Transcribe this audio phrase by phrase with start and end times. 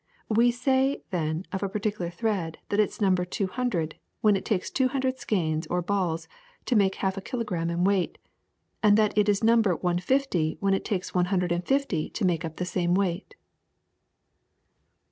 [0.29, 4.71] We say, then, of a particular thread that it is number 200 when it takes
[4.71, 6.27] two hundred skeins or balls
[6.65, 8.17] to make half a kilogram in weight,
[8.81, 12.25] and that it is num ber 150 when it takes one hundred and fifty to
[12.25, 13.35] make up the same weight.